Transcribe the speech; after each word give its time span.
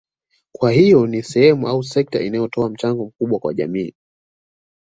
Kwa 0.51 0.71
hiyo 0.71 1.07
ni 1.07 1.23
sehemu 1.23 1.67
au 1.67 1.83
sekta 1.83 2.21
inayotoa 2.21 2.69
mchango 2.69 3.05
mkubwa 3.05 3.39
kwa 3.39 3.53
jamii 3.53 3.93